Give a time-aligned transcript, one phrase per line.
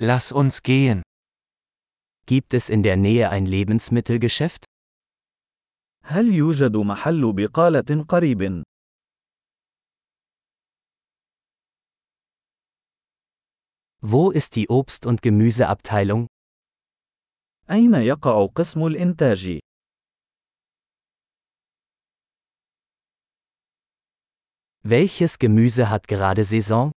[0.00, 1.02] Lass uns gehen.
[2.26, 4.64] Gibt es in der Nähe ein Lebensmittelgeschäft?
[6.04, 8.62] هل يوجد محل بقالة قريب؟
[14.00, 16.28] Wo ist die Obst- und Gemüseabteilung?
[17.70, 19.58] أين يقع قسم الإنتاج؟
[24.84, 26.92] Welches Gemüse hat gerade Saison?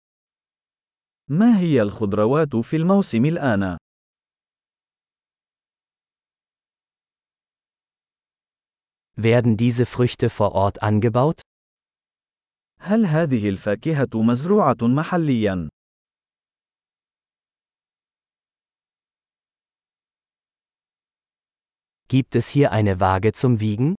[1.31, 3.79] ما هي الخضروات في الموسم الآن؟
[9.17, 11.41] Werden diese Früchte vor Ort angebaut?
[12.81, 15.69] هل هذه الفاكهة مزروعة محلياً؟
[22.09, 23.95] Gibt es hier eine Waage zum Wiegen?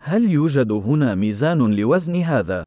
[0.00, 2.63] هل يوجد هنا ميزان لوزن هذا؟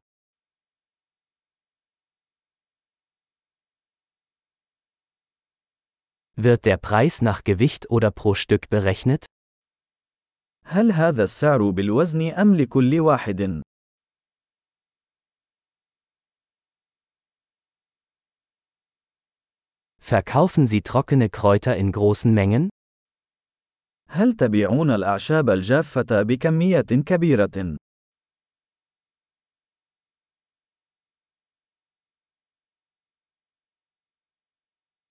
[6.37, 9.25] Wird der Preis nach Gewicht oder pro Stück berechnet?
[10.65, 13.61] هل هذا السعر بالوزن أم لكل واحد؟
[19.99, 22.69] Verkaufen Sie trockene Kräuter in großen Mengen?
[24.09, 27.77] هل تبيعون الأعشاب الجافة بكميات كبيرة؟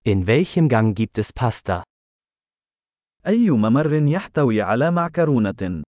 [0.06, 1.84] In welchem Gang gibt es Pasta?
[3.26, 5.82] أي ممر يحتوي على معكرونة؟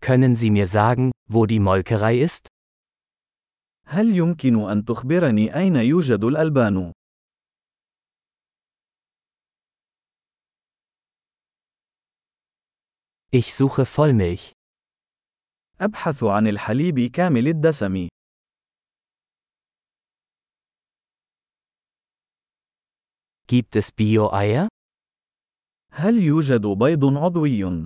[0.00, 2.48] Können Sie mir sagen, wo die Molkerei ist?
[3.86, 6.92] هل يمكن أن تخبرني أين يوجد الألبان؟
[13.32, 14.52] Ich suche Vollmilch.
[15.81, 18.07] أبحث عن الحليب كامل الدسم.
[23.47, 24.67] Gibt es Bio-Eier?
[25.91, 27.85] هل يوجد بيض عضوي؟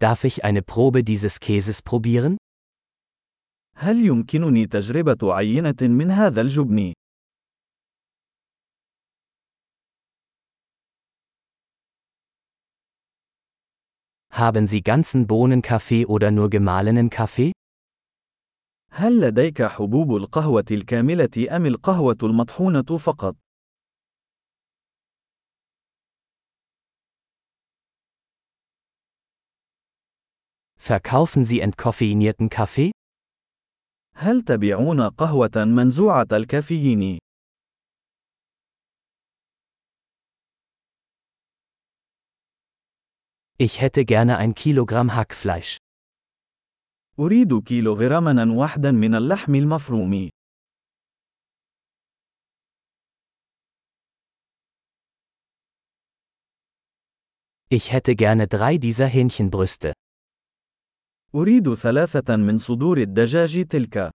[0.00, 2.36] Darf ich eine Probe dieses Käses probieren?
[3.76, 6.92] هل يمكنني تجربة عينة من هذا الجبن؟
[14.36, 17.52] Haben Sie ganzen Bohnenkaffee oder nur gemahlenen Kaffee?
[18.90, 23.36] هل لديك حبوب القهوة الكاملة أم القهوة المطحونة فقط؟
[30.76, 32.90] Verkaufen Sie entkoffeinierten Kaffee?
[34.16, 37.23] هل تبيعون قهوة منزوعة الكافيين؟
[43.61, 45.77] Ich hätte gerne ein Kilogramm Hackfleisch.
[47.19, 50.29] أريد كيلوغراما واحدا من اللحم المفروم.
[57.71, 59.93] Ich hätte gerne drei dieser Hähnchenbrüste.
[61.35, 64.11] أريد ثلاثة من صدور الدجاج تلك.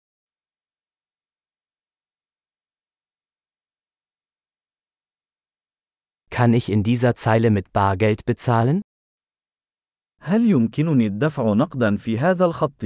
[6.30, 8.81] Kann ich in dieser Zeile mit Bargeld bezahlen?
[10.27, 12.85] هل يمكنني الدفع نقدا في هذا الخط؟